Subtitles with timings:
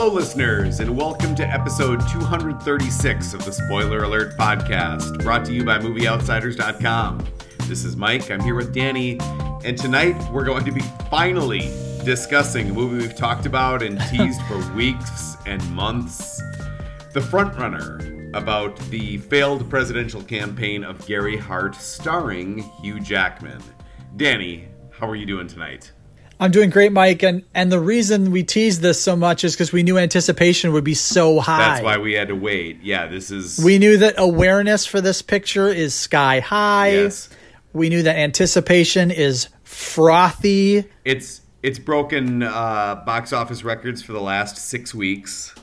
[0.00, 5.64] Hello, listeners, and welcome to episode 236 of the Spoiler Alert podcast, brought to you
[5.64, 7.26] by MovieOutsiders.com.
[7.66, 8.30] This is Mike.
[8.30, 9.18] I'm here with Danny,
[9.64, 11.72] and tonight we're going to be finally
[12.04, 16.40] discussing a movie we've talked about and teased for weeks and months
[17.12, 23.60] The Frontrunner, about the failed presidential campaign of Gary Hart, starring Hugh Jackman.
[24.14, 25.90] Danny, how are you doing tonight?
[26.40, 29.72] I'm doing great, Mike, and and the reason we teased this so much is because
[29.72, 31.58] we knew anticipation would be so high.
[31.58, 32.80] That's why we had to wait.
[32.82, 33.58] Yeah, this is.
[33.62, 36.92] We knew that awareness for this picture is sky high.
[36.92, 37.28] Yes.
[37.72, 40.84] We knew that anticipation is frothy.
[41.04, 45.54] It's it's broken uh, box office records for the last six weeks.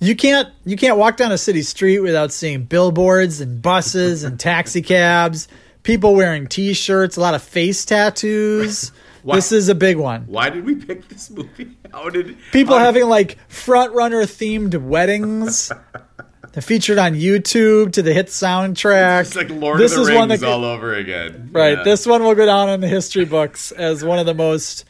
[0.00, 4.38] You can't you can't walk down a city street without seeing billboards and buses and
[4.40, 5.48] taxi cabs,
[5.82, 8.92] people wearing T-shirts, a lot of face tattoos.
[9.28, 10.22] Why- This is a big one.
[10.26, 11.76] Why did we pick this movie?
[11.92, 15.70] How did People how did- having like front runner themed weddings.
[16.52, 19.20] They're featured on YouTube to the hit soundtrack.
[19.20, 21.50] It's like Lord This of the is Rings one that- all over again.
[21.52, 21.76] Right.
[21.76, 21.82] Yeah.
[21.82, 24.86] This one will go down in the history books as one of the most,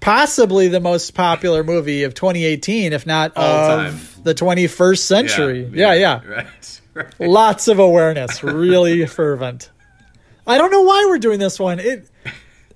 [0.00, 4.22] possibly the most popular movie of 2018, if not All of time.
[4.22, 5.70] the 21st century.
[5.74, 6.20] Yeah, yeah.
[6.28, 6.80] Right.
[6.94, 7.28] right.
[7.28, 9.70] Lots of awareness, really fervent.
[10.46, 11.78] I don't know why we're doing this one.
[11.80, 12.08] It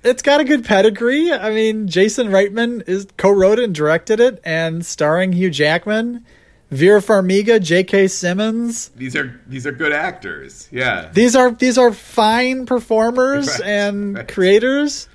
[0.02, 1.32] it's got a good pedigree.
[1.32, 6.24] I mean, Jason Reitman is co-wrote and directed it, and starring Hugh Jackman,
[6.70, 8.08] Vera Farmiga, J.K.
[8.08, 8.88] Simmons.
[8.96, 10.68] These are these are good actors.
[10.72, 11.10] Yeah.
[11.12, 14.28] these are these are fine performers Right, and right.
[14.28, 15.08] creators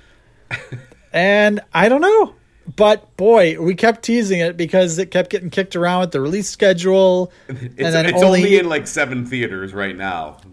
[1.12, 2.34] and i don't know
[2.76, 6.48] but boy we kept teasing it because it kept getting kicked around with the release
[6.48, 10.38] schedule It's, and then it's only, in like seven theaters right now.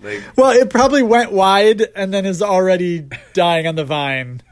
[0.00, 4.42] like well it probably went wide and then is already dying on the vine.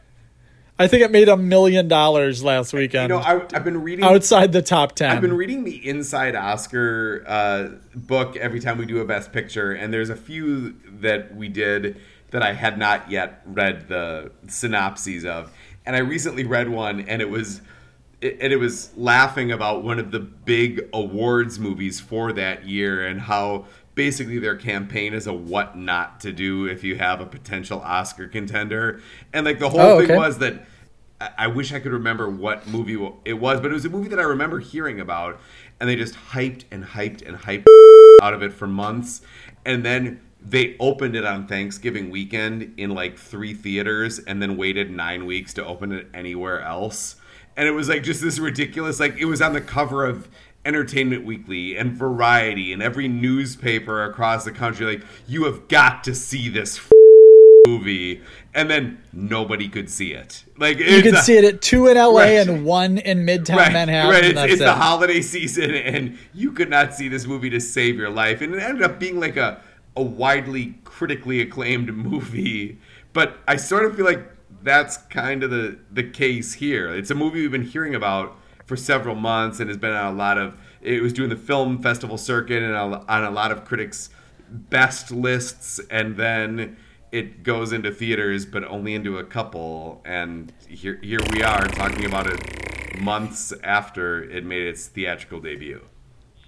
[0.78, 3.08] I think it made a million dollars last you weekend.
[3.08, 7.24] Know, I, I've been reading outside the top 10 I've been reading the Inside Oscar
[7.26, 11.48] uh, book every time we do a Best Picture, and there's a few that we
[11.48, 11.98] did
[12.30, 15.50] that I had not yet read the synopses of.
[15.86, 17.62] And I recently read one, and it was
[18.20, 23.06] it, and it was laughing about one of the big awards movies for that year
[23.06, 27.26] and how basically their campaign is a what not to do if you have a
[27.26, 29.00] potential Oscar contender.
[29.32, 30.16] And like the whole Oh, thing okay.
[30.16, 30.66] was that
[31.20, 34.08] I I wish I could remember what movie it was, but it was a movie
[34.10, 35.40] that I remember hearing about,
[35.80, 37.64] and they just hyped and hyped and hyped
[38.22, 39.22] out of it for months,
[39.64, 44.90] and then they opened it on Thanksgiving weekend in like three theaters, and then waited
[44.90, 47.16] nine weeks to open it anywhere else,
[47.56, 49.00] and it was like just this ridiculous.
[49.00, 50.28] Like it was on the cover of
[50.66, 54.84] Entertainment Weekly and Variety and every newspaper across the country.
[54.86, 56.78] Like you have got to see this
[57.66, 58.22] movie
[58.54, 62.06] and then nobody could see it like you could see it at two in la
[62.20, 62.28] Right.
[62.48, 64.18] and one in midtown right, manhattan right.
[64.22, 64.66] and It's, that's it's it.
[64.66, 68.54] the holiday season and you could not see this movie to save your life and
[68.54, 69.60] it ended up being like a,
[69.96, 72.78] a widely critically acclaimed movie
[73.12, 74.24] but i sort of feel like
[74.62, 78.76] that's kind of the the case here it's a movie we've been hearing about for
[78.76, 82.18] several months and has been on a lot of it was doing the film festival
[82.18, 84.10] circuit and on on a lot of critics
[84.48, 86.76] best lists and then
[87.12, 92.04] it goes into theaters but only into a couple and here here we are talking
[92.04, 95.80] about it months after it made its theatrical debut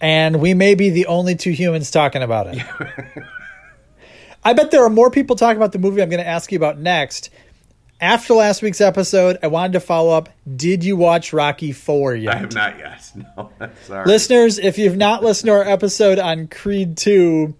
[0.00, 2.62] and we may be the only two humans talking about it.
[4.44, 6.58] I bet there are more people talking about the movie I'm going to ask you
[6.58, 7.30] about next.
[8.00, 10.28] After last week's episode, I wanted to follow up.
[10.56, 12.34] Did you watch Rocky 4 yet?
[12.34, 13.50] i have not yet no
[13.86, 17.54] sorry Listeners, if you've not listened to our episode on Creed 2,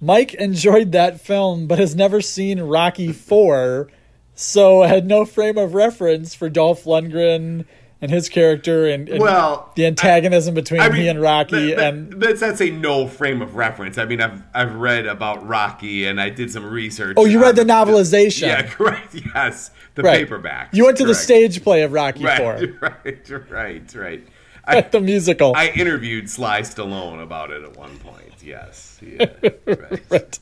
[0.00, 3.88] Mike enjoyed that film but has never seen Rocky 4,
[4.34, 7.66] so had no frame of reference for Dolph Lundgren
[8.02, 11.76] and his character and, and Well, the antagonism between I mean, he and Rocky that-
[11.76, 13.96] that- and that's that's a no frame of reference.
[13.96, 17.14] I mean, I've I've read about Rocky and I did some research.
[17.16, 18.48] Oh, you read the novelization.
[18.48, 19.14] Yeah, correct.
[19.34, 20.18] Yes, the Right.
[20.18, 20.70] paperback.
[20.74, 22.52] You went to the stage play of Rocky Right, 4
[22.82, 24.28] right, right, right.
[24.64, 25.54] I, the musical.
[25.56, 28.18] I interviewed Sly Stallone about it at one point.
[28.44, 29.26] Yes, yeah,
[29.66, 30.00] right.
[30.10, 30.38] Right.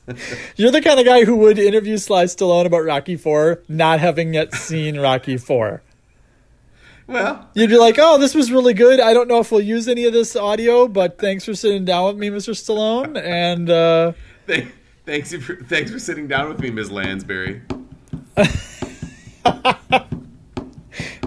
[0.55, 4.33] You're the kind of guy who would interview Sly Stallone about Rocky 4 not having
[4.33, 5.83] yet seen Rocky 4.
[7.11, 9.01] Well, You'd be like, "Oh, this was really good.
[9.01, 12.07] I don't know if we'll use any of this audio, but thanks for sitting down
[12.07, 12.53] with me, Mr.
[12.53, 14.13] Stallone." And uh,
[14.47, 14.67] th-
[15.05, 16.89] thanks for thanks for sitting down with me, Ms.
[16.89, 17.61] Lansbury.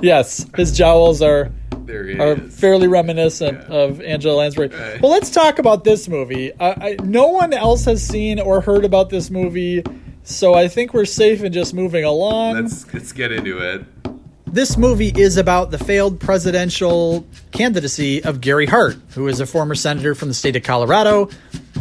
[0.02, 1.50] yes, his jowls are
[1.90, 2.58] are is.
[2.58, 4.68] fairly reminiscent of Angela Lansbury.
[4.68, 5.02] Right.
[5.02, 6.50] Well, let's talk about this movie.
[6.58, 9.82] I, I, no one else has seen or heard about this movie,
[10.22, 12.54] so I think we're safe in just moving along.
[12.54, 13.84] Let's let's get into it.
[14.54, 19.74] This movie is about the failed presidential candidacy of Gary Hart, who is a former
[19.74, 21.28] senator from the state of Colorado,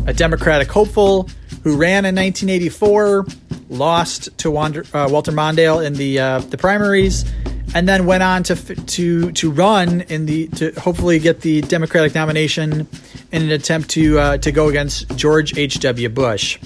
[0.08, 1.30] a Democratic hopeful
[1.64, 3.28] who ran in 1984,
[3.70, 7.31] lost to Wander, uh, Walter Mondale in the uh, the primaries,
[7.75, 12.16] and then went on to to to run in the to hopefully get the Democratic
[12.16, 12.88] nomination
[13.31, 15.80] in an attempt to uh, to go against George H.
[15.81, 16.10] W.
[16.10, 16.58] Bush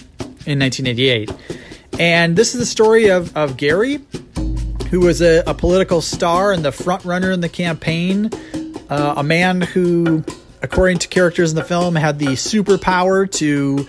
[0.46, 1.30] in 1988.
[2.00, 4.00] And this is the story of of Gary,
[4.90, 8.30] who was a, a political star and the front runner in the campaign,
[8.90, 10.24] uh, a man who,
[10.62, 13.86] according to characters in the film, had the superpower to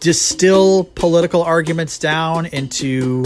[0.00, 3.24] distill political arguments down into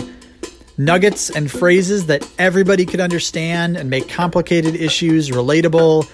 [0.76, 6.08] nuggets and phrases that everybody could understand and make complicated issues relatable.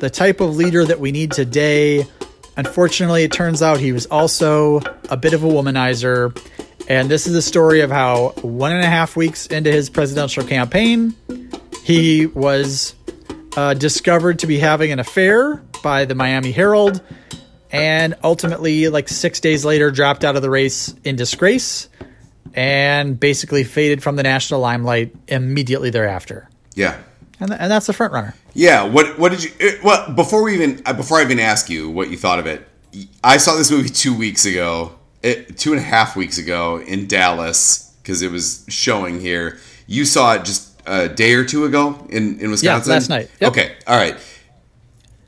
[0.00, 2.06] The type of leader that we need today.
[2.56, 6.36] Unfortunately, it turns out he was also a bit of a womanizer.
[6.88, 10.44] And this is the story of how one and a half weeks into his presidential
[10.44, 11.14] campaign,
[11.84, 12.94] he was
[13.56, 17.00] uh, discovered to be having an affair by the Miami Herald
[17.72, 21.88] and ultimately, like six days later, dropped out of the race in disgrace
[22.52, 26.50] and basically faded from the national limelight immediately thereafter.
[26.74, 27.00] Yeah.
[27.40, 28.34] And, th- and that's the front runner.
[28.52, 28.84] Yeah.
[28.84, 29.50] What What did you?
[29.58, 32.46] It, well, before we even uh, before I even ask you what you thought of
[32.46, 32.68] it,
[33.24, 37.06] I saw this movie two weeks ago, it, two and a half weeks ago in
[37.06, 39.58] Dallas because it was showing here.
[39.86, 42.90] You saw it just a day or two ago in in Wisconsin.
[42.90, 43.30] Yeah, last night.
[43.40, 43.50] Yep.
[43.50, 43.76] Okay.
[43.86, 44.16] All right.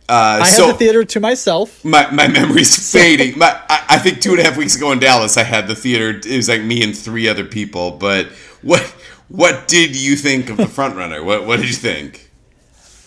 [0.07, 1.83] Uh, I so, had the theater to myself.
[1.83, 3.39] My, my memory's fading.
[3.39, 5.75] My, I, I, think two and a half weeks ago in Dallas, I had the
[5.75, 6.11] theater.
[6.11, 7.93] It was like me and three other people.
[7.93, 8.27] But
[8.61, 8.83] what
[9.29, 11.25] what did you think of the front runner?
[11.25, 12.31] What what did you think?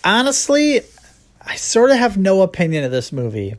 [0.04, 0.81] Honestly,
[1.45, 3.56] I sort of have no opinion of this movie.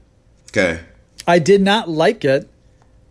[0.51, 0.81] Okay.
[1.27, 2.49] I did not like it,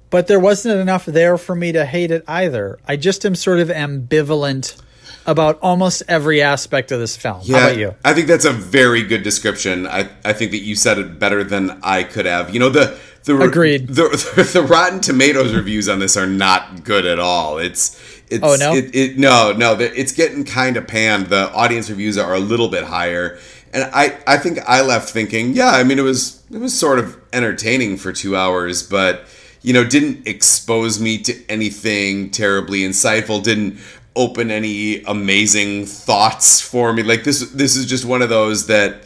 [0.09, 2.79] but there wasn't enough there for me to hate it either.
[2.87, 4.81] I just am sort of ambivalent
[5.25, 7.41] about almost every aspect of this film.
[7.43, 7.95] Yeah, How about you?
[8.05, 9.85] I think that's a very good description.
[9.85, 12.53] I, I think that you said it better than I could have.
[12.53, 16.85] You know, the the agreed the, the, the Rotten Tomatoes reviews on this are not
[16.85, 17.57] good at all.
[17.57, 21.27] It's it's oh no it, it no no it's getting kind of panned.
[21.27, 23.37] The audience reviews are a little bit higher,
[23.73, 26.99] and I I think I left thinking yeah I mean it was it was sort
[26.99, 29.25] of entertaining for two hours, but
[29.67, 33.43] you know didn't expose me to anything terribly insightful.
[33.43, 33.77] Didn't
[34.15, 37.03] open any amazing thoughts for me.
[37.03, 39.03] Like this this is just one of those that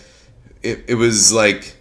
[0.61, 1.77] it, it was like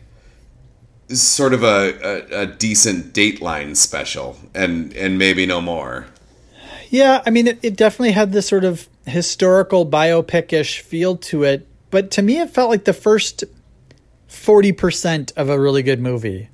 [1.11, 1.93] sort of a,
[2.32, 6.06] a, a decent Dateline special and and maybe no more.
[6.88, 11.69] Yeah, I mean it, it definitely had this sort of historical biopic-ish feel to it,
[11.91, 13.44] but to me it felt like the first
[14.31, 16.49] 40% of a really good movie.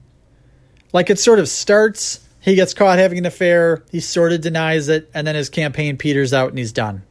[0.92, 3.82] Like it sort of starts he gets caught having an affair.
[3.90, 7.02] He sort of denies it, and then his campaign peters out, and he's done.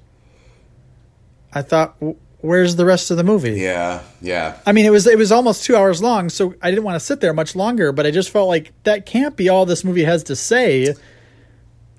[1.54, 1.98] I thought,
[2.40, 3.60] where's the rest of the movie?
[3.60, 4.58] Yeah, yeah.
[4.66, 7.06] I mean, it was it was almost two hours long, so I didn't want to
[7.06, 7.92] sit there much longer.
[7.92, 10.96] But I just felt like that can't be all this movie has to say,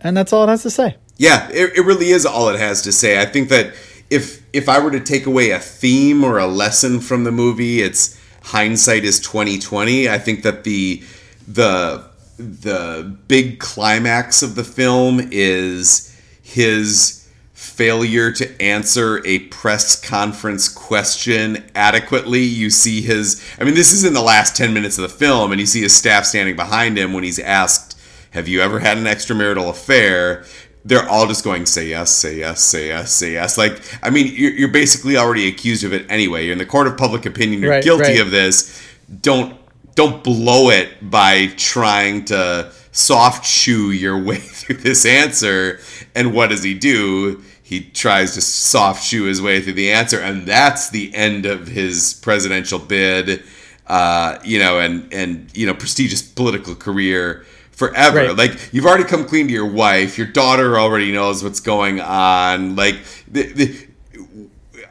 [0.01, 0.97] and that's all it has to say.
[1.19, 3.21] Yeah, it, it really is all it has to say.
[3.21, 3.75] I think that
[4.09, 7.83] if if I were to take away a theme or a lesson from the movie,
[7.83, 10.09] it's hindsight is twenty twenty.
[10.09, 11.03] I think that the
[11.47, 12.05] the
[12.39, 21.65] the big climax of the film is his failure to answer a press conference question
[21.75, 22.43] adequately.
[22.43, 25.53] You see his, I mean, this is in the last 10 minutes of the film,
[25.53, 27.99] and you see his staff standing behind him when he's asked,
[28.33, 30.45] Have you ever had an extramarital affair?
[30.85, 33.57] They're all just going, Say yes, say yes, say yes, say yes.
[33.57, 36.45] Like, I mean, you're, you're basically already accused of it anyway.
[36.45, 38.21] You're in the court of public opinion, you're right, guilty right.
[38.21, 38.83] of this.
[39.23, 39.59] Don't
[39.97, 45.81] don't blow it by trying to soft shoe your way through this answer.
[46.15, 47.43] And what does he do?
[47.63, 51.67] He tries to soft shoe his way through the answer, and that's the end of
[51.67, 53.43] his presidential bid.
[53.89, 58.29] Uh, you know, and and you know, prestigious political career forever.
[58.29, 58.37] Right.
[58.37, 60.17] Like you've already come clean to your wife.
[60.17, 62.77] Your daughter already knows what's going on.
[62.77, 63.87] Like the, the,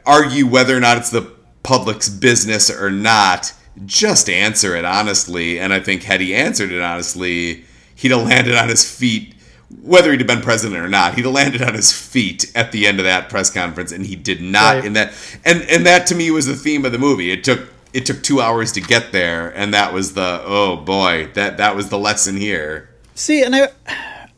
[0.04, 1.32] argue whether or not it's the
[1.62, 3.52] public's business or not
[3.84, 5.58] just answer it honestly.
[5.58, 7.64] And I think had he answered it honestly,
[7.94, 9.34] he'd have landed on his feet,
[9.82, 11.14] whether he'd have been president or not.
[11.14, 14.16] He'd have landed on his feet at the end of that press conference, and he
[14.16, 14.76] did not.
[14.76, 14.84] Right.
[14.84, 15.12] In that,
[15.44, 17.30] and and that to me was the theme of the movie.
[17.30, 21.30] It took it took two hours to get there, and that was the oh boy,
[21.34, 22.90] that that was the lesson here.
[23.14, 23.68] See, and I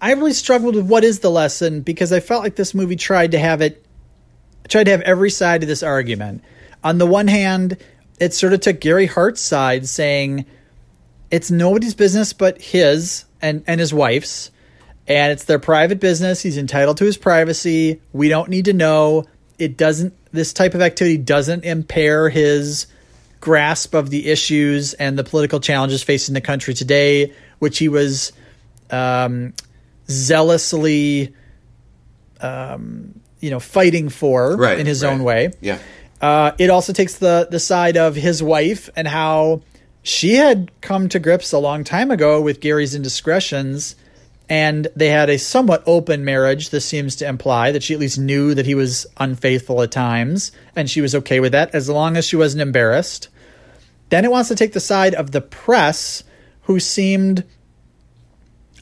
[0.00, 3.32] I really struggled with what is the lesson because I felt like this movie tried
[3.32, 3.84] to have it
[4.68, 6.44] tried to have every side of this argument.
[6.84, 7.76] On the one hand,
[8.20, 10.44] it sort of took Gary Hart's side saying
[11.30, 14.50] it's nobody's business but his and, and his wife's.
[15.06, 16.42] And it's their private business.
[16.42, 18.00] He's entitled to his privacy.
[18.12, 19.24] We don't need to know.
[19.58, 22.86] It doesn't this type of activity doesn't impair his
[23.40, 28.32] grasp of the issues and the political challenges facing the country today, which he was
[28.90, 29.54] um,
[30.10, 31.34] zealously,
[32.40, 35.12] um, you know, fighting for Right, in his right.
[35.12, 35.52] own way.
[35.60, 35.78] Yeah.
[36.20, 39.62] Uh, it also takes the the side of his wife and how
[40.02, 43.94] she had come to grips a long time ago with Gary's indiscretions,
[44.48, 46.70] and they had a somewhat open marriage.
[46.70, 50.50] This seems to imply that she at least knew that he was unfaithful at times,
[50.74, 53.28] and she was okay with that as long as she wasn't embarrassed.
[54.08, 56.24] Then it wants to take the side of the press,
[56.62, 57.44] who seemed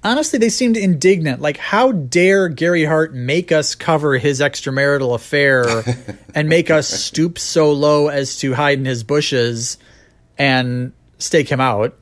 [0.07, 1.41] honestly they seemed indignant.
[1.41, 5.85] Like how dare gary hart make us cover his extramarital affair
[6.35, 9.79] and make us stoop so low as to hide in his bushes
[10.39, 11.95] and stake him out?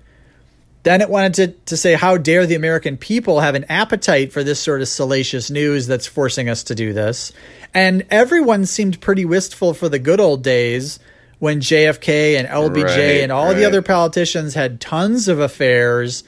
[0.82, 4.44] Then it wanted to, to say how dare the american people have an appetite for
[4.44, 7.32] this sort of salacious news that's forcing us to do this?
[7.72, 10.98] And everyone seemed pretty wistful for the good old days
[11.38, 16.22] when jfk and lbj Right, and all the other politicians had tons of affairs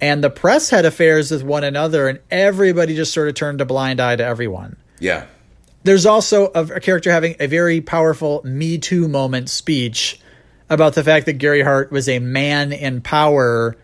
[0.00, 3.64] and the press had affairs with one another and everybody just sort of turned a
[3.64, 5.26] blind eye to everyone Yeah.
[5.84, 10.20] there's also a, a character having a very powerful me too moment speech
[10.68, 13.76] about the fact that gary hart was a man in power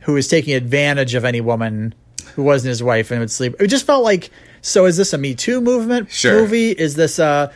[0.00, 1.94] who was taking advantage of any woman
[2.34, 4.30] who wasn't his wife and would sleep it just felt like
[4.62, 6.40] so is this a me too movement Sure.
[6.40, 7.52] movie is this uh,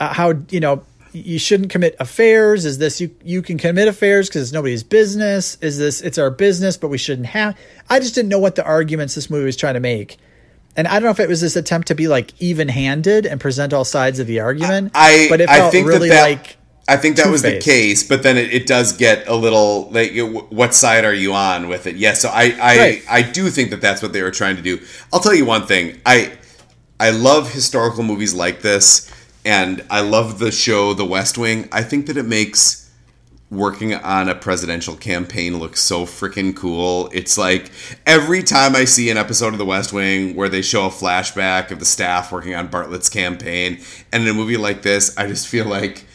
[0.00, 0.82] uh how you know
[1.12, 5.56] you shouldn't commit affairs is this you you can commit affairs because it's nobody's business
[5.60, 7.56] is this it's our business but we shouldn't have
[7.90, 10.18] i just didn't know what the arguments this movie was trying to make
[10.76, 13.72] and I don't know if it was this attempt to be like even-handed and present
[13.72, 14.92] all sides of the argument.
[14.94, 16.56] I but it I felt think really that, that like
[16.88, 20.16] I think that was the case, but then it, it does get a little like
[20.50, 21.96] what side are you on with it?
[21.96, 23.02] Yes, so I I, Right.
[23.08, 24.80] I do think that that's what they were trying to do.
[25.12, 26.00] I'll tell you one thing.
[26.06, 26.32] I
[26.98, 29.10] I love historical movies like this,
[29.44, 31.68] and I love the show The West Wing.
[31.72, 32.90] I think that it makes
[33.50, 37.10] working on a presidential campaign look so freaking cool.
[37.12, 37.70] It's like
[38.06, 41.70] every time I see an episode of The West Wing where they show a flashback
[41.70, 43.78] of the staff working on Bartlet's campaign,
[44.10, 46.06] and in a movie like this, I just feel like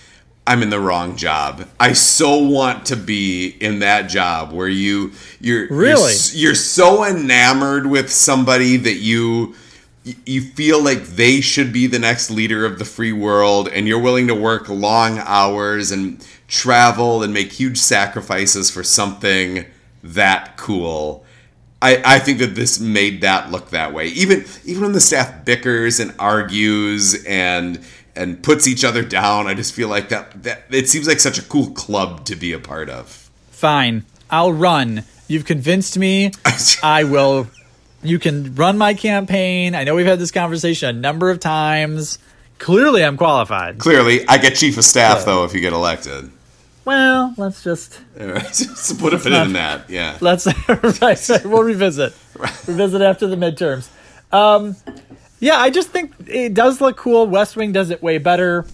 [0.47, 1.67] I'm in the wrong job.
[1.79, 6.13] I so want to be in that job where you you're you're Really?
[6.31, 9.55] you're so enamored with somebody that you
[10.25, 13.99] you feel like they should be the next leader of the free world and you're
[13.99, 19.65] willing to work long hours and travel and make huge sacrifices for something
[20.03, 21.25] that cool.
[21.81, 24.07] I, I think that this made that look that way.
[24.07, 27.83] Even even when the staff bickers and argues and
[28.15, 31.37] and puts each other down, I just feel like that that it seems like such
[31.37, 33.29] a cool club to be a part of.
[33.51, 34.05] fine.
[34.29, 35.03] I'll run.
[35.27, 36.31] You've convinced me.
[36.83, 37.47] I will.
[38.07, 39.75] You can run my campaign.
[39.75, 42.19] I know we've had this conversation a number of times.
[42.59, 43.77] Clearly, I'm qualified.
[43.77, 46.31] Clearly, I get chief of staff though if you get elected.
[46.85, 47.99] Well, let's just
[48.53, 49.89] so put a pin in that.
[49.89, 50.17] Yeah.
[50.21, 50.47] let's
[51.01, 52.13] right, we'll revisit
[52.65, 53.89] revisit after the midterms
[54.31, 54.75] um
[55.39, 58.65] yeah i just think it does look cool west wing does it way better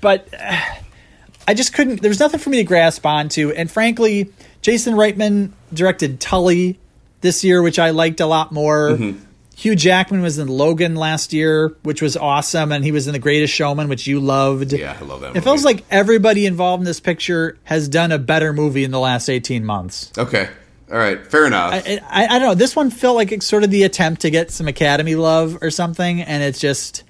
[0.00, 0.60] but uh,
[1.48, 4.32] i just couldn't there's nothing for me to grasp onto and frankly
[4.62, 6.78] jason reitman directed tully
[7.20, 9.18] this year which i liked a lot more Mm-hmm.
[9.56, 13.18] hugh jackman was in logan last year which was awesome and he was in the
[13.18, 15.36] greatest showman which you loved Yeah, I love that.
[15.36, 19.00] it feels like everybody involved in this picture has done a better movie in the
[19.00, 20.48] last 18 months okay.
[20.90, 21.74] All right, fair enough.
[21.74, 22.54] I, I, I don't know.
[22.54, 26.22] This one felt like sort of the attempt to get some Academy love or something,
[26.22, 27.02] and it just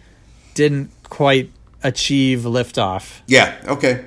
[0.55, 1.53] didn't quite
[1.85, 3.21] achieve liftoff.
[3.29, 4.07] Yeah, okay.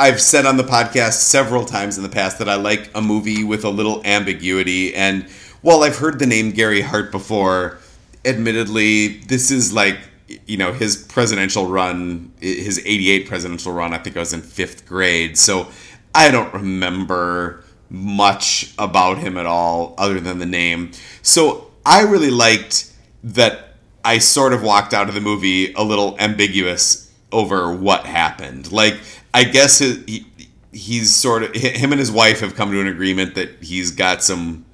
[0.00, 3.44] I've said on the podcast several times in the past that I like a movie
[3.44, 4.94] with a little ambiguity.
[4.94, 5.24] And
[5.60, 7.76] while I've heard the name Gary Hart before,
[8.24, 9.98] admittedly, this is like,
[10.46, 14.86] you know, his presidential run, his 88 presidential run, I think I was in fifth
[14.86, 15.36] grade.
[15.36, 15.68] So
[16.14, 20.92] I don't remember much about him at all other than the name.
[21.20, 22.90] So I really liked
[23.22, 28.72] that I sort of walked out of the movie a little ambiguous over what happened.
[28.72, 28.98] Like,
[29.32, 30.26] I guess his, he,
[30.72, 34.22] he's sort of him and his wife have come to an agreement that he's got
[34.22, 34.64] some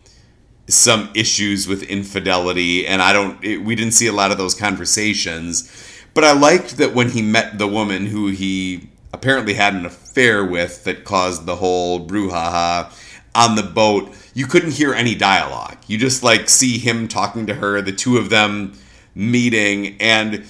[0.69, 3.43] some issues with infidelity, and I don't.
[3.45, 5.71] It, we didn't see a lot of those conversations,
[6.15, 10.45] but I liked that when he met the woman who he apparently had an affair
[10.45, 12.93] with that caused the whole brouhaha
[13.35, 14.15] on the boat.
[14.35, 15.79] You couldn't hear any dialogue.
[15.87, 18.75] You just like see him talking to her, the two of them
[19.15, 20.45] meeting, and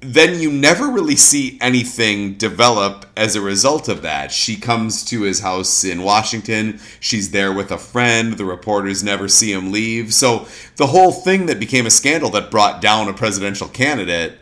[0.00, 4.32] then you never really see anything develop as a result of that.
[4.32, 6.80] She comes to his house in Washington.
[7.00, 8.34] She's there with a friend.
[8.34, 10.14] The reporters never see him leave.
[10.14, 14.38] So the whole thing that became a scandal that brought down a presidential candidate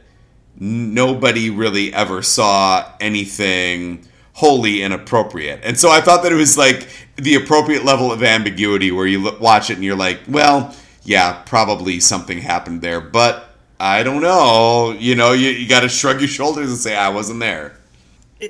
[0.60, 5.60] nobody really ever saw anything wholly inappropriate.
[5.64, 9.36] And so I thought that it was like the appropriate level of ambiguity where you
[9.38, 13.47] watch it and you're like, well, yeah, probably something happened there, but
[13.80, 14.94] I don't know.
[14.98, 17.74] You know, you, you got to shrug your shoulders and say, I wasn't there.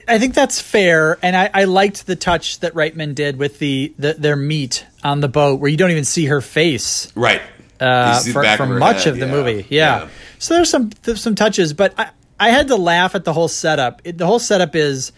[0.07, 3.95] I think that's fair, and I, I liked the touch that Reitman did with the,
[3.99, 7.41] the their meet on the boat, where you don't even see her face, right?
[7.81, 9.15] Uh, for, for much head.
[9.15, 9.33] of the yeah.
[9.33, 10.01] movie, yeah.
[10.01, 10.09] yeah.
[10.39, 13.49] So there's some there's some touches, but I, I had to laugh at the whole
[13.49, 14.03] setup.
[14.05, 15.13] It, the whole setup is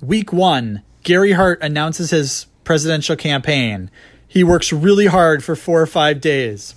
[0.00, 0.82] week one.
[1.04, 3.92] Gary Hart announces his presidential campaign.
[4.26, 6.74] He works really hard for four or five days.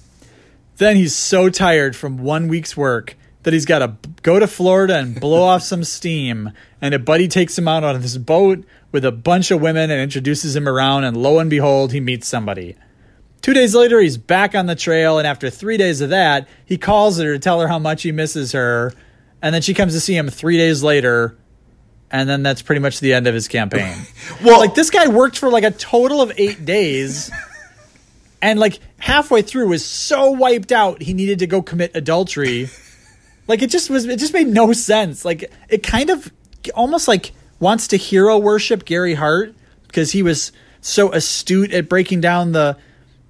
[0.79, 4.97] Then he's so tired from one week's work that he's got to go to Florida
[4.97, 6.51] and blow off some steam.
[6.81, 10.01] And a buddy takes him out on this boat with a bunch of women and
[10.01, 11.03] introduces him around.
[11.03, 12.77] And lo and behold, he meets somebody.
[13.41, 15.17] Two days later, he's back on the trail.
[15.17, 18.13] And after three days of that, he calls her to tell her how much he
[18.13, 18.93] misses her.
[19.41, 21.37] And then she comes to see him three days later.
[22.09, 23.97] And then that's pretty much the end of his campaign.
[24.43, 27.29] well, like this guy worked for like a total of eight days.
[28.41, 32.69] and like halfway through was so wiped out he needed to go commit adultery.
[33.49, 35.25] Like it just was it just made no sense.
[35.25, 36.31] Like it kind of
[36.75, 39.55] almost like wants to hero worship gary hart
[39.87, 42.77] because he was so astute at breaking down the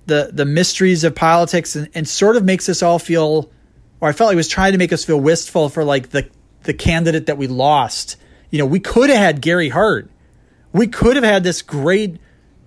[0.07, 3.49] the the mysteries of politics and, and sort of makes us all feel
[4.01, 6.29] or i felt like he was trying to make us feel wistful for like the
[6.63, 8.17] the candidate that we lost.
[8.49, 10.09] You know we could have had gary hart.
[10.73, 12.17] We could have had this great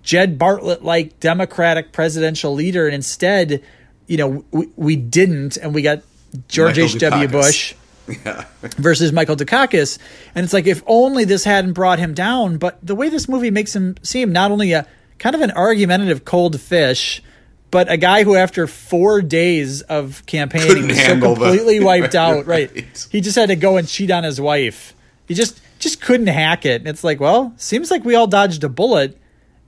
[0.03, 3.63] Jed Bartlet like Democratic presidential leader, and instead,
[4.05, 6.03] you know, we, we didn't, and we got
[6.47, 7.27] George H.W.
[7.29, 7.73] Bush
[8.07, 8.45] yeah.
[8.61, 9.97] versus Michael Dukakis.
[10.35, 12.57] And it's like, if only this hadn't brought him down.
[12.57, 14.85] But the way this movie makes him seem not only a
[15.19, 17.23] kind of an argumentative cold fish,
[17.71, 21.85] but a guy who, after four days of campaigning, was so completely the...
[21.85, 22.45] wiped out.
[22.45, 22.71] right.
[22.73, 23.07] right.
[23.11, 24.93] He just had to go and cheat on his wife.
[25.27, 26.81] He just just couldn't hack it.
[26.81, 29.17] And it's like, well, seems like we all dodged a bullet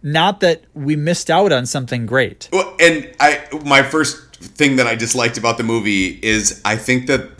[0.06, 2.48] not that we missed out on something great.
[2.54, 7.08] Well, and I my first thing that I disliked about the movie is I think
[7.08, 7.32] that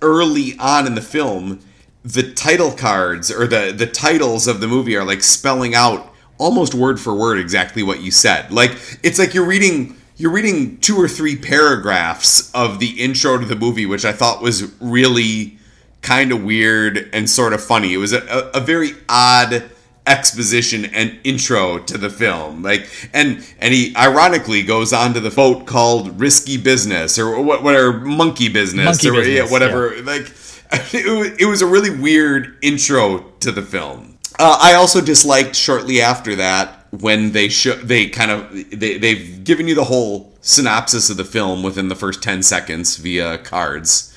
[0.00, 1.60] early on in the film
[2.04, 6.74] the title cards or the the titles of the movie are like spelling out almost
[6.74, 8.52] word for word exactly what you said.
[8.52, 8.70] Like
[9.02, 13.56] it's like you're reading you're reading two or three paragraphs of the intro to the
[13.56, 15.58] movie, which I thought was really
[16.02, 17.94] kind of weird and sort of funny.
[17.94, 19.70] It was a, a, a very odd
[20.06, 22.62] exposition and intro to the film.
[22.62, 27.62] Like and and he ironically goes on to the vote called risky business or what
[27.62, 29.94] whatever monkey business monkey or business, yeah, whatever.
[29.96, 30.02] Yeah.
[30.02, 30.32] like
[30.94, 34.18] it, it was a really weird intro to the film.
[34.36, 39.44] Uh, i also disliked shortly after that when they show they kind of they, they've
[39.44, 44.14] given you the whole synopsis of the film within the first 10 seconds via cards.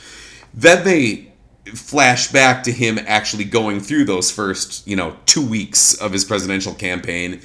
[0.54, 1.32] Then they
[1.73, 6.25] flash back to him actually going through those first, you know, two weeks of his
[6.25, 7.41] presidential campaign.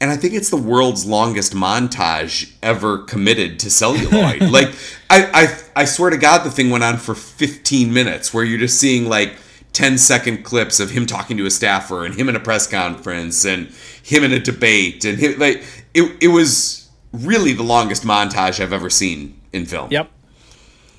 [0.00, 4.42] And I think it's the world's longest montage ever committed to celluloid.
[4.50, 4.74] like,
[5.08, 5.30] I,
[5.74, 8.80] I, I swear to God, the thing went on for 15 minutes where you're just
[8.80, 9.36] seeing like
[9.74, 13.44] 10 second clips of him talking to a staffer and him in a press conference
[13.44, 13.68] and
[14.02, 15.04] him in a debate.
[15.04, 15.62] And him, like,
[15.94, 19.90] it, it was really the longest montage I've ever seen in film.
[19.90, 20.10] Yep.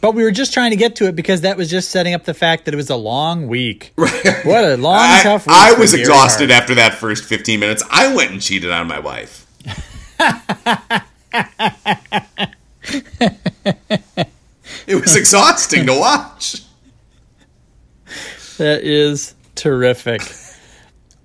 [0.04, 2.26] But we were just trying to get to it because that was just setting up
[2.26, 3.94] the fact that it was a long week.
[4.04, 4.46] Right.
[4.46, 5.56] What a long, I, tough week.
[5.56, 6.62] I was exhausted Hart.
[6.62, 7.84] after that first 15 minutes.
[7.90, 9.48] I went and cheated on my wife.
[14.86, 16.64] it was exhausting to watch.
[18.58, 20.22] That is terrific.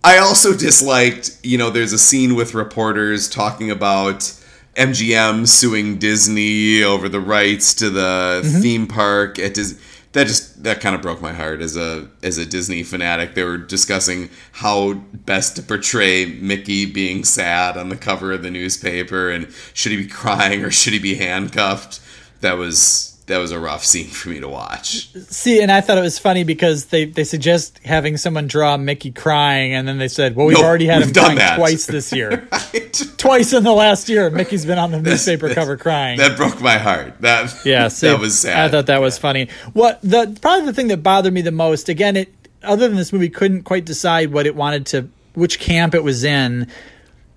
[0.04, 4.37] I also disliked, you know, there's a scene with reporters talking about
[4.78, 8.60] MGM suing Disney over the rights to the mm-hmm.
[8.60, 9.80] theme park at Disney.
[10.12, 13.34] That just that kind of broke my heart as a as a Disney fanatic.
[13.34, 18.50] They were discussing how best to portray Mickey being sad on the cover of the
[18.50, 22.00] newspaper and should he be crying or should he be handcuffed.
[22.40, 25.12] That was that was a rough scene for me to watch.
[25.30, 29.12] See, and I thought it was funny because they, they suggest having someone draw Mickey
[29.12, 31.56] crying, and then they said, "Well, we've nope, already had him crying that.
[31.56, 32.87] twice this year, right?
[33.18, 34.30] Twice in the last year.
[34.30, 37.20] Mickey's been on the newspaper cover crying." That broke my heart.
[37.20, 38.56] That yeah, see, that was sad.
[38.56, 39.22] I thought that was yeah.
[39.22, 39.48] funny.
[39.72, 43.12] What the probably the thing that bothered me the most, again, it other than this
[43.12, 46.68] movie couldn't quite decide what it wanted to, which camp it was in.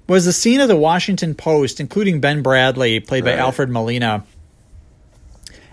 [0.07, 3.37] Was the scene of the Washington Post, including Ben Bradlee, played right.
[3.37, 4.25] by Alfred Molina,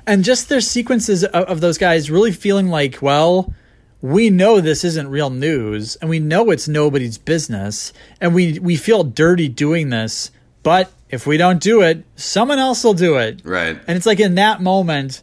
[0.07, 3.53] and just their sequences of, of those guys really feeling like, well,
[4.01, 8.77] we know this isn't real news and we know it's nobody's business and we we
[8.77, 10.31] feel dirty doing this
[10.63, 14.21] but if we don't do it someone else will do it right and it's like
[14.21, 15.23] in that moment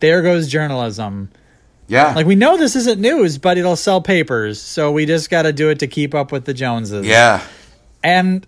[0.00, 1.30] there goes journalism
[1.86, 2.12] Yeah.
[2.14, 5.52] Like we know this isn't news, but it'll sell papers, so we just got to
[5.54, 7.06] do it to keep up with the Joneses.
[7.06, 7.40] yeah.
[8.02, 8.46] and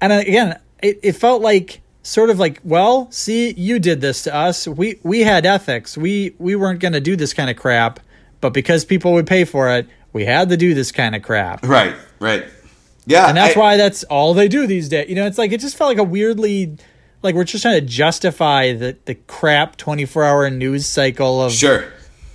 [0.00, 4.34] and again, it, it felt like sort of like, well, see, you did this to
[4.34, 4.68] us.
[4.68, 5.98] We we had ethics.
[5.98, 7.98] We we weren't going to do this kind of crap,
[8.46, 11.64] but because people would pay for it, we had to do this kind of crap.
[11.66, 11.94] Right.
[12.20, 12.44] Right.
[13.06, 13.28] Yeah.
[13.28, 15.08] And that's I- why that's all they do these days.
[15.08, 16.76] You know, it's like it just felt like a weirdly
[17.22, 21.84] like we're just trying to justify the the crap 24-hour news cycle of Sure.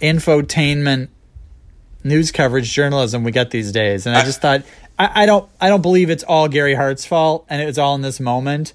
[0.02, 1.08] infotainment
[2.04, 4.64] news coverage journalism we get these days and i, I- just thought
[4.98, 8.02] I, I don't i don't believe it's all gary hart's fault and it's all in
[8.02, 8.74] this moment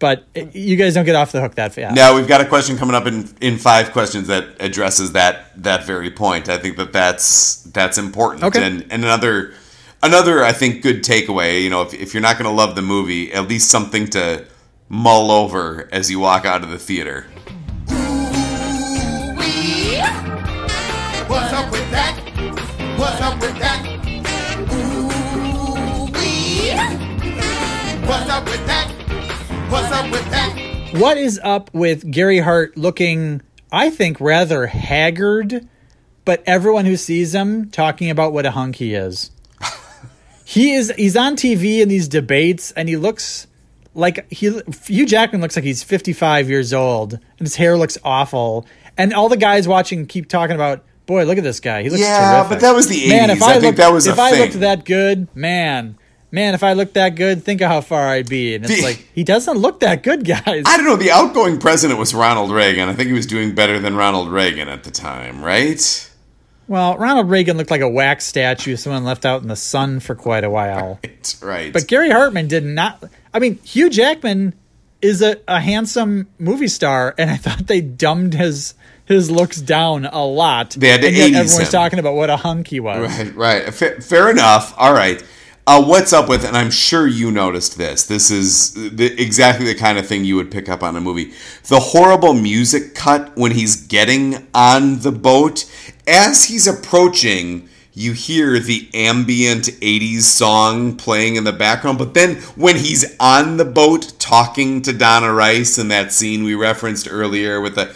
[0.00, 2.76] but you guys don't get off the hook that fast Now we've got a question
[2.76, 6.48] coming up in, in five questions that addresses that that very point.
[6.48, 8.42] I think that that's that's important.
[8.42, 8.66] Okay.
[8.66, 9.54] And and another
[10.02, 11.62] another I think good takeaway.
[11.62, 14.46] You know, if, if you're not going to love the movie, at least something to
[14.88, 17.26] mull over as you walk out of the theater.
[21.28, 22.16] What's up with that?
[22.98, 23.86] What's up with that?
[28.06, 28.89] What's up with that?
[29.70, 30.88] What's up with that?
[30.98, 35.68] what is up with gary hart looking i think rather haggard
[36.24, 39.30] but everyone who sees him talking about what a hunk he is
[40.44, 43.46] he is he's on tv in these debates and he looks
[43.94, 48.66] like he Hugh Jackman looks like he's 55 years old and his hair looks awful
[48.98, 52.00] and all the guys watching keep talking about boy look at this guy he looks
[52.02, 52.50] Yeah, terrific.
[52.50, 54.40] but that was the man if I I, think looked, that was if I thing.
[54.40, 55.96] looked that good man
[56.30, 58.82] man if I looked that good think of how far I'd be and it's The-
[58.82, 60.96] like he doesn't look that good guys I don't know.
[60.96, 62.88] The outgoing president was Ronald Reagan.
[62.88, 66.06] I think he was doing better than Ronald Reagan at the time, right?
[66.68, 70.14] well Ronald Reagan looked like a wax statue someone left out in the sun for
[70.14, 71.72] quite a while It's right.
[71.72, 73.02] But Gary Hartman did not.
[73.34, 74.54] I mean, Hugh Jackman
[75.02, 78.74] is a, a handsome movie star, and I thought they dumbed his
[79.06, 80.70] his looks down a lot.
[80.70, 81.64] They had to and yet 80s everyone's him.
[81.72, 83.00] talking about what a hunk he was.
[83.18, 83.74] Right, right.
[83.74, 84.72] Fa- fair enough.
[84.76, 85.22] All right.
[85.72, 88.04] Uh, what's up with, and I'm sure you noticed this.
[88.04, 91.32] This is the, exactly the kind of thing you would pick up on a movie.
[91.68, 95.70] The horrible music cut when he's getting on the boat.
[96.08, 101.98] As he's approaching, you hear the ambient 80s song playing in the background.
[101.98, 106.56] But then when he's on the boat talking to Donna Rice in that scene we
[106.56, 107.94] referenced earlier with the,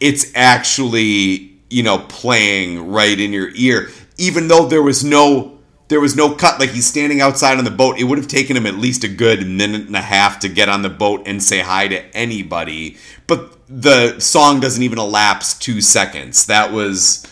[0.00, 3.90] it's actually, you know, playing right in your ear.
[4.18, 5.60] Even though there was no
[5.92, 8.56] there was no cut like he's standing outside on the boat it would have taken
[8.56, 11.42] him at least a good minute and a half to get on the boat and
[11.42, 17.26] say hi to anybody but the song doesn't even elapse two seconds that was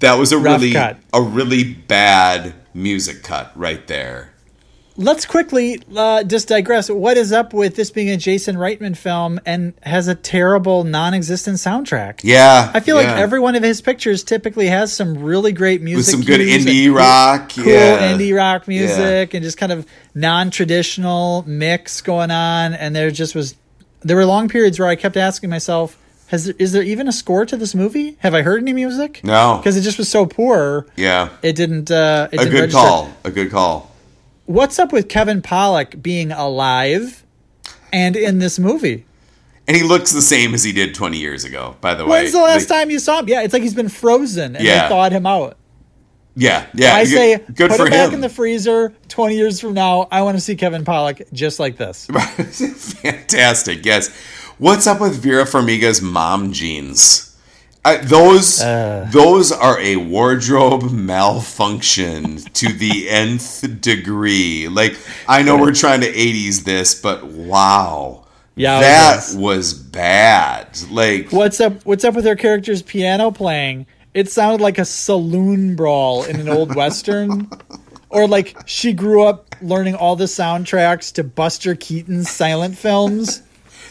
[0.00, 0.96] that was a Rough really cut.
[1.12, 4.32] a really bad music cut right there
[4.98, 6.88] Let's quickly uh, just digress.
[6.88, 11.58] What is up with this being a Jason Reitman film and has a terrible, non-existent
[11.58, 12.20] soundtrack?
[12.22, 15.98] yeah I feel like every one of his pictures typically has some really great music,
[15.98, 18.12] with some good indie rock cool yeah.
[18.12, 23.54] indie rock music and just kind of non-traditional mix going on and there just was
[24.00, 25.96] there were long periods where i kept asking myself
[26.28, 29.20] has there, is there even a score to this movie have i heard any music
[29.24, 29.58] No.
[29.58, 32.78] because it just was so poor yeah it didn't uh it a didn't good register.
[32.80, 33.90] call a good call
[34.46, 37.24] what's up with kevin Pollak being alive
[37.92, 39.04] and in this movie
[39.68, 42.32] and he looks the same as he did 20 years ago by the way when's
[42.32, 44.82] the last Like, time you saw him yeah it's like he's been frozen and Yeah.
[44.84, 45.56] they thawed him out
[46.36, 48.92] yeah yeah I say, good put it back in the freezer.
[49.08, 52.04] Twenty years from now, I want to see Kevin Pollak just like this.
[53.00, 53.86] Fantastic.
[53.86, 54.10] Yes.
[54.58, 57.25] What's up with Vera Farmiga's mom jeans?
[57.86, 59.06] I, those Uh.
[59.12, 64.66] those are a wardrobe malfunction to the nth degree.
[64.66, 68.24] Like I know we're trying to 80s this, but wow.
[68.56, 69.36] Yeah, that was.
[69.36, 70.78] was bad.
[70.90, 71.84] Like What's up?
[71.84, 73.86] What's up with her character's piano playing?
[74.14, 77.50] It sounded like a saloon brawl in an old western,
[78.08, 83.42] or like she grew up learning all the soundtracks to Buster Keaton's silent films.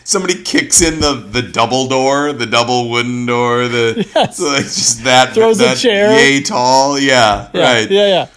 [0.06, 4.38] Somebody kicks in the the double door, the double wooden door, the Yes.
[4.38, 6.18] so like just that Throws a chair.
[6.18, 6.98] yay tall.
[6.98, 7.92] Yeah, Yeah, right.
[7.92, 8.28] yeah, yeah.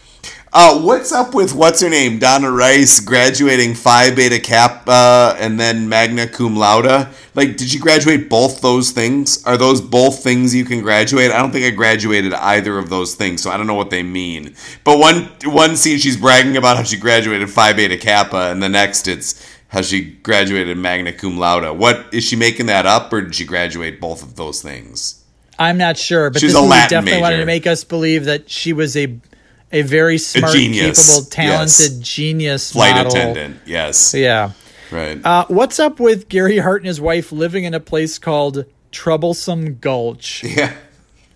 [0.51, 2.19] Uh, what's up with what's her name?
[2.19, 7.07] Donna Rice graduating Phi Beta Kappa and then magna cum laude.
[7.35, 9.45] Like, did you graduate both those things?
[9.45, 11.31] Are those both things you can graduate?
[11.31, 14.03] I don't think I graduated either of those things, so I don't know what they
[14.03, 14.55] mean.
[14.85, 18.71] But one one scene she's bragging about how she graduated Phi Beta Kappa, and the
[18.71, 19.35] next it's
[19.69, 21.79] how she graduated magna cum laude.
[21.79, 25.25] What is she making that up, or did she graduate both of those things?
[25.59, 27.43] I'm not sure, but She's this a movie Latin definitely wanted major.
[27.43, 29.19] to make us believe that she was a
[29.71, 32.09] a very smart, genius, capable, talented yes.
[32.09, 33.13] genius Flight model.
[33.13, 34.53] attendant, yes, Yeah.
[34.91, 35.21] right.
[35.23, 39.75] Uh, what's up with Gary Hart and his wife living in a place called Troublesome
[39.79, 40.43] Gulch?
[40.57, 40.73] yeah.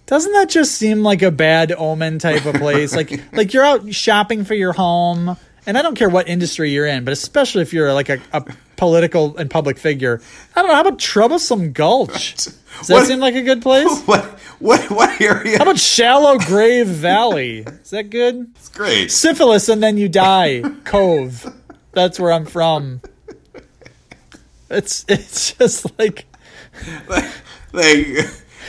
[0.06, 2.94] Doesn't that just seem like a bad omen type of place?
[2.96, 6.86] like like you're out shopping for your home, and I don't care what industry you're
[6.86, 8.44] in, but especially if you're like a, a
[8.76, 10.20] political and public figure.
[10.56, 10.74] I don't know.
[10.74, 12.34] How about Troublesome Gulch?
[12.34, 13.88] Does that What- seem like a good place?
[14.06, 14.24] What
[14.58, 15.58] what what area?
[15.58, 17.58] How about Shallow Grave Valley?
[17.60, 18.50] Is that good?
[18.56, 19.10] It's great.
[19.10, 20.62] Syphilis and then you die.
[20.84, 21.52] Cove.
[21.92, 23.00] That's where I'm from.
[24.70, 26.26] It's it's just like
[27.72, 28.06] like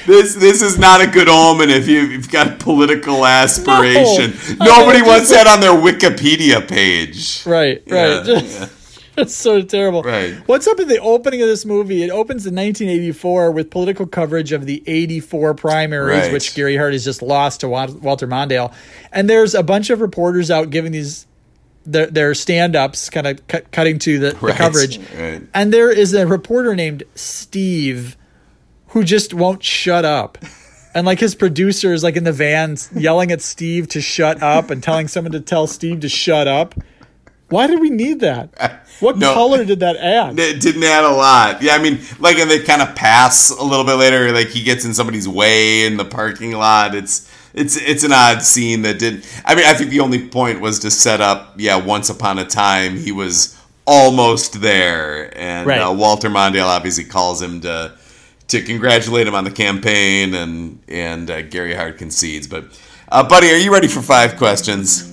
[0.05, 4.33] this this is not a good omen if you, you've got political aspiration.
[4.59, 4.65] No.
[4.65, 7.45] Nobody wants that on their Wikipedia page.
[7.45, 8.25] right, Yeah, right.
[8.25, 8.71] Just-
[9.15, 10.01] It's so terrible.
[10.01, 10.33] Right.
[10.47, 12.01] What's up in the opening of this movie?
[12.01, 16.33] It opens in 1984 with political coverage of the 84 primaries, Right.
[16.33, 18.73] which Gary Hart has just lost to Walter Mondale.
[19.11, 21.27] And there's a bunch of reporters out giving these
[21.85, 24.97] their, their stand-ups, kind of cut, cutting to the, the coverage.
[25.13, 25.43] right.
[25.53, 28.17] And there is a reporter named Steve
[28.93, 30.37] who just won't shut up.
[30.95, 34.69] And like his producer is like in the van yelling at Steve to shut up
[34.69, 36.75] and telling someone to tell Steve to shut up.
[37.49, 38.85] Why did we need that?
[38.99, 39.33] What No.
[39.33, 40.39] color did that add?
[40.39, 41.61] It didn't add a lot.
[41.61, 44.31] Yeah, I mean, like, and they kind of pass a little bit later.
[44.31, 46.95] Like he gets in somebody's way in the parking lot.
[46.95, 49.25] It's it's it's an odd scene that didn't.
[49.45, 51.53] I mean, I think the only point was to set up.
[51.57, 55.81] Yeah, once upon a time he was almost there, and Right.
[55.81, 57.91] uh, Walter Mondale obviously calls him to
[58.53, 62.47] to congratulate him on the campaign, and and uh, Gary Hart concedes.
[62.47, 62.65] But,
[63.09, 65.09] uh, buddy, are you ready for five questions?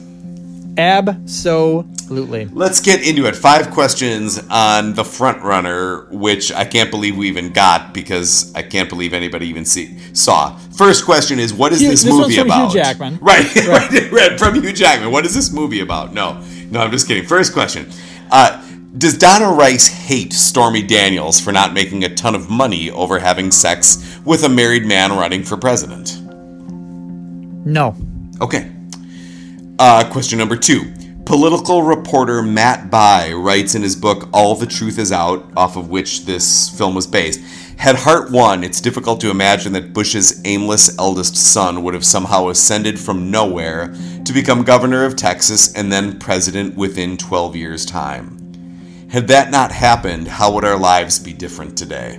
[0.79, 2.46] Absolutely.
[2.46, 3.35] Let's get into it.
[3.35, 8.62] Five questions on the front runner, which I can't believe we even got because I
[8.62, 10.57] can't believe anybody even see saw.
[10.76, 12.72] First question is, what is Hugh- this this movie from Hugh about?
[12.72, 13.18] Jackman.
[13.22, 15.11] Right, right, right, from Hugh Jackman.
[15.11, 16.12] What is this movie about?
[16.12, 17.24] No, no, I'm just kidding.
[17.26, 17.90] First question:
[18.31, 18.62] uh,
[18.98, 23.53] Does Donna Rice hate Stormy Daniels for not making a ton of money over having
[23.53, 26.20] sex with a married man running for president?
[27.64, 27.94] No.
[28.40, 28.72] Okay.
[29.79, 30.92] Uh, question number two.
[31.24, 35.88] Political reporter Matt Bai writes in his book All the Truth Is Out, off of
[35.88, 37.38] which this film was based.
[37.79, 42.48] Had Hart won, it's difficult to imagine that Bush's aimless eldest son would have somehow
[42.48, 48.39] ascended from nowhere to become governor of Texas and then president within 12 years' time.
[49.11, 52.16] Had that not happened, how would our lives be different today?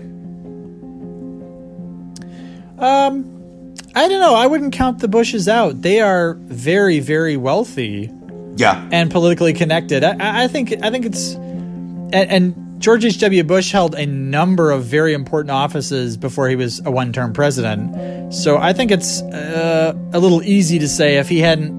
[2.78, 4.36] Um, I don't know.
[4.36, 5.82] I wouldn't count the Bushes out.
[5.82, 8.12] They are very, very wealthy
[8.56, 8.88] Yeah.
[8.92, 10.04] and politically connected.
[10.04, 10.74] I- I, think.
[10.84, 13.20] I think it's and, and George H.
[13.20, 13.44] W.
[13.44, 18.34] Bush held a number of very important offices before he was a one-term president.
[18.34, 21.72] So I think it's uh, a little easy to say if he hadn't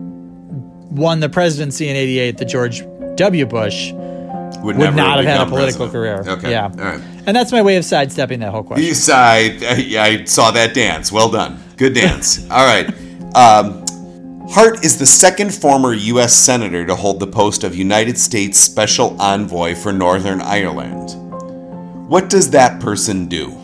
[0.90, 2.82] won the presidency in '88, that George
[3.16, 3.44] W.
[3.46, 3.92] Bush
[4.60, 6.26] Would, would not have had a political president.
[6.26, 6.36] career.
[6.38, 6.50] Okay.
[6.50, 6.64] Yeah.
[6.66, 7.00] All right.
[7.26, 8.86] And that's my way of sidestepping that whole question.
[8.86, 11.10] You side, I, I saw that dance.
[11.10, 11.58] Well done.
[11.76, 12.38] Good dance.
[12.50, 12.86] All right.
[13.34, 13.84] Um,
[14.50, 16.34] Hart is the second former U.S.
[16.34, 21.10] Senator to hold the post of United States Special Envoy for Northern Ireland.
[22.08, 23.58] What does that person do?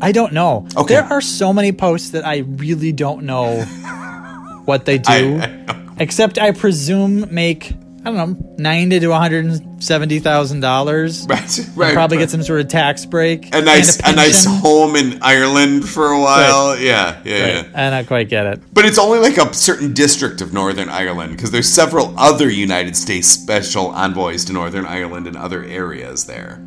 [0.00, 0.68] I don't know.
[0.76, 0.94] Okay.
[0.94, 3.62] There are so many posts that I really don't know
[4.66, 5.38] what they do.
[5.40, 5.62] I-
[5.98, 7.72] Except I presume make
[8.06, 11.26] I don't know ninety to one hundred and seventy thousand dollars.
[11.36, 11.92] Right, right.
[11.92, 13.52] Probably get some sort of tax break.
[13.52, 16.78] a nice, and a nice home in Ireland for a while.
[16.78, 17.68] Yeah, yeah, yeah.
[17.74, 18.60] I don't quite get it.
[18.72, 22.96] But it's only like a certain district of Northern Ireland because there's several other United
[22.96, 26.64] States special envoys to Northern Ireland and other areas there.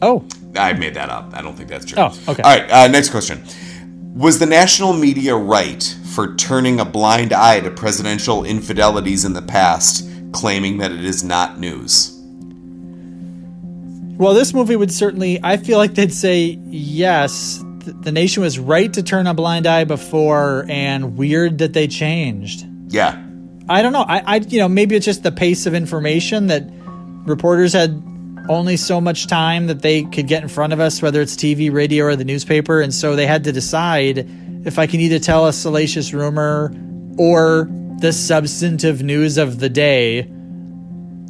[0.00, 1.34] Oh, I made that up.
[1.34, 1.98] I don't think that's true.
[1.98, 2.42] Oh, okay.
[2.42, 2.70] All right.
[2.70, 3.44] Uh, next question.
[4.14, 5.82] Was the national media right
[6.14, 11.22] for turning a blind eye to presidential infidelities in the past, claiming that it is
[11.24, 12.14] not news?
[14.18, 15.38] well, this movie would certainly.
[15.42, 17.62] I feel like they'd say yes.
[17.84, 21.86] th- The nation was right to turn a blind eye before, and weird that they
[21.86, 22.66] changed.
[22.88, 23.22] Yeah.
[23.68, 24.02] I don't know.
[24.08, 26.64] I, I, you know, maybe it's just the pace of information that
[27.26, 28.02] reporters had
[28.48, 31.70] only so much time that they could get in front of us, whether it's TV,
[31.72, 34.26] radio, or the newspaper, and so they had to decide
[34.66, 36.74] if I can either tell a salacious rumor
[37.18, 40.20] or the substantive news of the day.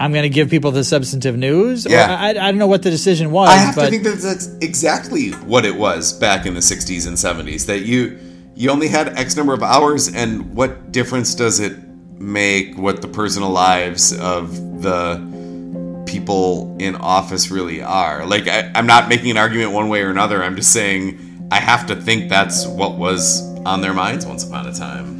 [0.00, 1.84] I'm going to give people the substantive news.
[1.84, 2.16] Yeah.
[2.18, 4.46] I, I don't know what the decision was, I have but to think that that's
[4.60, 7.66] exactly what it was back in the 60s and 70s.
[7.66, 8.18] That you
[8.54, 11.78] you only had X number of hours, and what difference does it
[12.18, 18.26] make what the personal lives of the people in office really are?
[18.26, 20.42] Like, I, I'm not making an argument one way or another.
[20.42, 24.66] I'm just saying I have to think that's what was on their minds once upon
[24.66, 25.17] a time.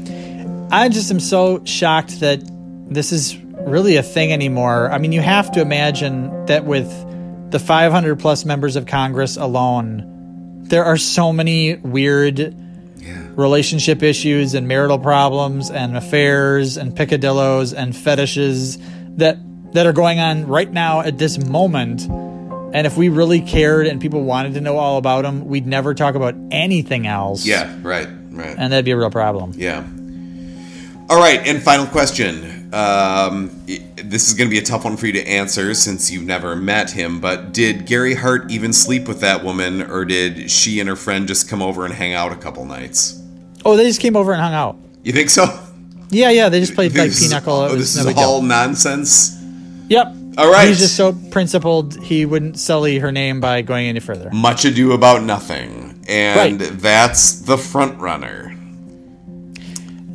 [0.71, 2.41] I just am so shocked that
[2.91, 4.91] this is really a thing anymore.
[4.91, 6.89] I mean, you have to imagine that with
[7.51, 12.55] the 500 plus members of Congress alone, there are so many weird
[13.37, 18.79] relationship issues and marital problems and affairs and picadillos and fetishes
[19.17, 19.39] that
[19.75, 22.03] that are going on right now at this moment.
[22.03, 25.95] And if we really cared and people wanted to know all about them, we'd never
[25.95, 27.47] talk about anything else.
[27.47, 28.57] Yeah, right, right.
[28.59, 29.53] And that'd be a real problem.
[29.57, 29.87] Yeah.
[31.11, 32.73] All right, and final question.
[32.75, 33.51] Um,
[33.97, 36.55] this is going to be a tough one for you to answer since you've never
[36.55, 40.89] met him, but did Gary Hart even sleep with that woman, or did she and
[40.89, 43.23] her friend just come over and hang out a couple nights?
[43.65, 44.77] Oh, they just came over and hung out.
[45.03, 45.47] You think so?
[46.11, 47.55] Yeah, yeah, they just played like This is- pinochle.
[47.55, 48.25] oh, this no is big deal.
[48.25, 49.35] all nonsense.
[49.89, 50.15] Yep.
[50.37, 50.69] All right.
[50.69, 54.29] He's just so principled he wouldn't sully her name by going any further.
[54.33, 56.71] Much ado about nothing, and Right.
[56.81, 58.55] that's the front runner.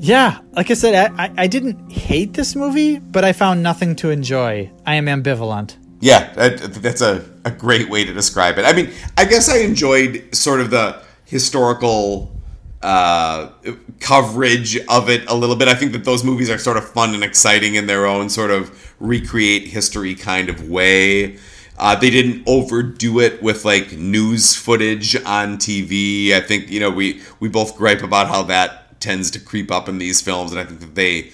[0.03, 3.95] Yeah, like I said, I, I, I didn't hate this movie, but I found nothing
[3.95, 4.69] to enjoy.
[4.85, 5.77] I am ambivalent.
[6.01, 8.65] Yeah, that, that's a, a great way to describe it.
[8.65, 12.35] I mean, I guess I enjoyed sort of the historical
[12.81, 13.51] uh,
[14.01, 15.69] coverage of it a little bit.
[15.69, 18.51] I think that those movies are sort of fun and exciting in their own sort
[18.51, 21.37] of recreate history kind of way.
[21.77, 26.33] Uh, they didn't overdo it with like news footage on TV.
[26.33, 29.89] I think you know we we both gripe about how that tends to creep up
[29.89, 31.31] in these films, and I think that they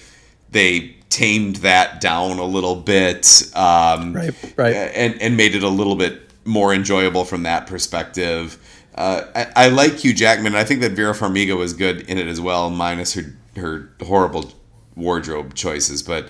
[0.50, 3.42] they tamed that down a little bit.
[3.54, 4.74] Um, Right, right.
[4.74, 8.58] and and made it a little bit more enjoyable from that perspective.
[8.94, 10.54] Uh, I, I like Hugh Jackman.
[10.56, 14.52] I think that Vera Farmiga was good in it as well, minus her her horrible
[14.96, 16.02] wardrobe choices.
[16.02, 16.28] But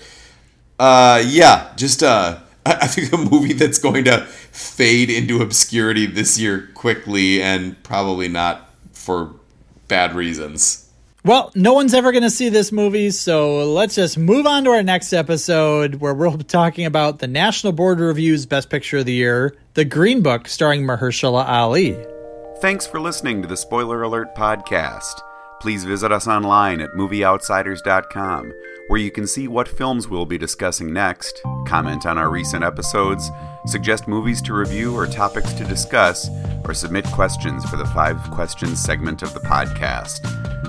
[0.79, 6.07] uh, yeah, just uh, I I think a movie that's going to fade into obscurity
[6.07, 9.35] this year quickly, and probably not for
[9.89, 10.87] bad reasons.
[11.23, 14.71] Well, no one's ever going to see this movie, so let's just move on to
[14.71, 18.99] our next episode where we'll be talking about the National Board of Review's Best Picture
[18.99, 21.95] of the Year, The Green Book, starring Mahershala Ali.
[22.63, 25.21] Thanks for listening to the Spoiler Alert podcast.
[25.61, 28.53] Please visit us online at movieoutsiders.com,
[28.91, 33.31] where you can see what films we'll be discussing next, comment on our recent episodes,
[33.65, 36.29] suggest movies to review or topics to discuss,
[36.65, 40.27] or submit questions for the Five Questions segment of the podcast.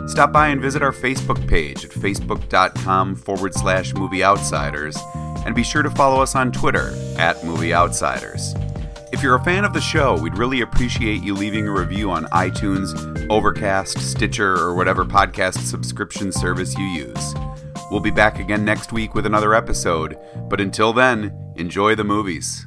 [0.07, 4.95] Stop by and visit our Facebook page at facebook.com forward slash movie outsiders,
[5.43, 8.53] and be sure to follow us on Twitter at movie outsiders.
[9.11, 12.25] If you're a fan of the show, we'd really appreciate you leaving a review on
[12.25, 12.93] iTunes,
[13.31, 17.33] Overcast, Stitcher, or whatever podcast subscription service you use.
[17.91, 22.65] We'll be back again next week with another episode, but until then, enjoy the movies.